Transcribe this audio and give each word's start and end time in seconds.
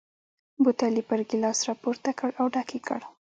بوتل 0.63 0.93
یې 0.99 1.03
پر 1.09 1.19
ګیلاس 1.29 1.59
را 1.67 1.73
پورته 1.81 2.11
کړ 2.19 2.29
او 2.39 2.45
ډک 2.53 2.69
یې 2.75 2.79
کړ. 2.87 2.99